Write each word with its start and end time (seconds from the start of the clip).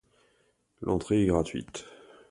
L'entrée 0.81 1.21
est 1.21 1.25
gratuite. 1.27 1.85